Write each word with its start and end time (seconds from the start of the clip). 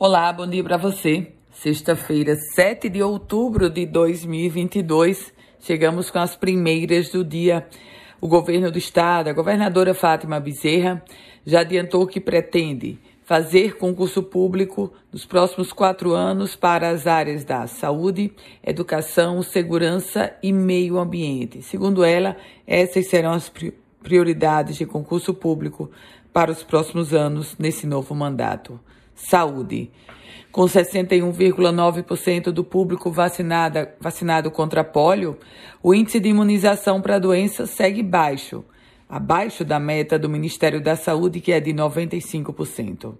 Olá, 0.00 0.32
bom 0.32 0.46
dia 0.46 0.62
para 0.62 0.76
você. 0.76 1.32
Sexta-feira, 1.50 2.36
7 2.54 2.88
de 2.88 3.02
outubro 3.02 3.68
de 3.68 3.84
2022, 3.84 5.32
chegamos 5.58 6.08
com 6.08 6.20
as 6.20 6.36
primeiras 6.36 7.08
do 7.08 7.24
dia. 7.24 7.66
O 8.20 8.28
governo 8.28 8.70
do 8.70 8.78
estado, 8.78 9.26
a 9.26 9.32
governadora 9.32 9.92
Fátima 9.94 10.38
Bezerra, 10.38 11.02
já 11.44 11.62
adiantou 11.62 12.06
que 12.06 12.20
pretende 12.20 12.96
fazer 13.24 13.76
concurso 13.76 14.22
público 14.22 14.92
nos 15.12 15.26
próximos 15.26 15.72
quatro 15.72 16.12
anos 16.12 16.54
para 16.54 16.90
as 16.90 17.08
áreas 17.08 17.44
da 17.44 17.66
saúde, 17.66 18.32
educação, 18.62 19.42
segurança 19.42 20.32
e 20.40 20.52
meio 20.52 20.96
ambiente. 20.96 21.60
Segundo 21.60 22.04
ela, 22.04 22.36
essas 22.64 23.08
serão 23.08 23.32
as 23.32 23.52
prioridades 24.00 24.76
de 24.76 24.86
concurso 24.86 25.34
público 25.34 25.90
para 26.32 26.52
os 26.52 26.62
próximos 26.62 27.12
anos 27.12 27.56
nesse 27.58 27.84
novo 27.84 28.14
mandato 28.14 28.78
saúde. 29.18 29.90
Com 30.50 30.62
61,9% 30.62 32.44
do 32.50 32.64
público 32.64 33.10
vacinada, 33.10 33.94
vacinado 34.00 34.50
contra 34.50 34.82
pólio, 34.82 35.38
o 35.82 35.94
índice 35.94 36.18
de 36.18 36.30
imunização 36.30 37.00
para 37.00 37.16
a 37.16 37.18
doença 37.18 37.66
segue 37.66 38.02
baixo, 38.02 38.64
abaixo 39.08 39.64
da 39.64 39.78
meta 39.78 40.18
do 40.18 40.28
Ministério 40.28 40.80
da 40.80 40.96
Saúde, 40.96 41.40
que 41.40 41.52
é 41.52 41.60
de 41.60 41.72
95%. 41.72 43.14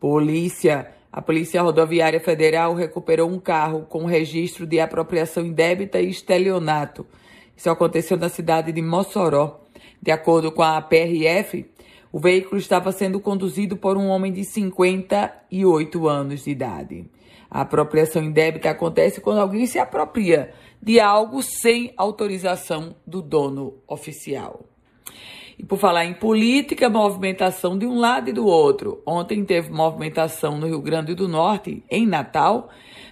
Polícia. 0.00 1.01
A 1.12 1.20
Polícia 1.20 1.60
Rodoviária 1.60 2.18
Federal 2.18 2.74
recuperou 2.74 3.28
um 3.28 3.38
carro 3.38 3.82
com 3.82 4.06
registro 4.06 4.66
de 4.66 4.80
apropriação 4.80 5.44
indébita 5.44 6.00
e 6.00 6.08
estelionato. 6.08 7.06
Isso 7.54 7.68
aconteceu 7.68 8.16
na 8.16 8.30
cidade 8.30 8.72
de 8.72 8.80
Mossoró. 8.80 9.60
De 10.00 10.10
acordo 10.10 10.50
com 10.50 10.62
a 10.62 10.80
PRF, 10.80 11.66
o 12.10 12.18
veículo 12.18 12.58
estava 12.58 12.90
sendo 12.92 13.20
conduzido 13.20 13.76
por 13.76 13.98
um 13.98 14.08
homem 14.08 14.32
de 14.32 14.42
58 14.42 16.08
anos 16.08 16.44
de 16.44 16.50
idade. 16.50 17.04
A 17.50 17.60
apropriação 17.60 18.22
indébita 18.22 18.70
acontece 18.70 19.20
quando 19.20 19.40
alguém 19.40 19.66
se 19.66 19.78
apropria 19.78 20.54
de 20.80 20.98
algo 20.98 21.42
sem 21.42 21.92
autorização 21.94 22.96
do 23.06 23.20
dono 23.20 23.74
oficial. 23.86 24.64
E 25.58 25.64
por 25.64 25.78
falar 25.78 26.04
em 26.04 26.14
política, 26.14 26.88
movimentação 26.88 27.76
de 27.78 27.86
um 27.86 27.98
lado 27.98 28.30
e 28.30 28.32
do 28.32 28.46
outro. 28.46 29.02
Ontem 29.06 29.44
teve 29.44 29.70
movimentação 29.70 30.58
no 30.58 30.66
Rio 30.66 30.80
Grande 30.80 31.14
do 31.14 31.28
Norte, 31.28 31.82
em 31.90 32.06
Natal, 32.06 32.70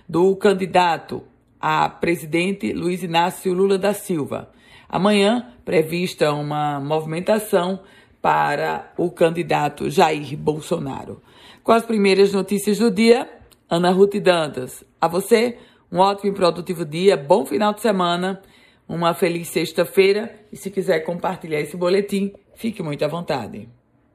do 0.08 0.34
candidato 0.36 1.22
a 1.60 1.88
presidente 1.88 2.72
Luiz 2.72 3.02
Inácio 3.02 3.52
Lula 3.52 3.76
da 3.76 3.92
Silva. 3.92 4.50
Amanhã, 4.88 5.52
prevista 5.64 6.32
uma 6.32 6.80
movimentação 6.80 7.80
para 8.22 8.92
o 8.96 9.10
candidato 9.10 9.90
Jair 9.90 10.36
Bolsonaro. 10.36 11.22
Com 11.62 11.72
as 11.72 11.84
primeiras 11.84 12.32
notícias 12.32 12.78
do 12.78 12.90
dia, 12.90 13.28
Ana 13.68 13.90
Ruth 13.90 14.16
Dantas. 14.16 14.82
A 15.00 15.06
você, 15.06 15.58
um 15.92 15.98
ótimo 15.98 16.32
e 16.32 16.34
produtivo 16.34 16.84
dia, 16.84 17.16
bom 17.16 17.44
final 17.44 17.74
de 17.74 17.82
semana 17.82 18.40
uma 18.90 19.14
feliz 19.14 19.46
sexta-feira 19.48 20.34
e 20.50 20.56
se 20.56 20.68
quiser 20.68 20.98
compartilhar 21.00 21.60
esse 21.60 21.76
boletim, 21.76 22.32
fique 22.56 22.82
muito 22.82 23.04
à 23.04 23.08
vontade. 23.08 23.68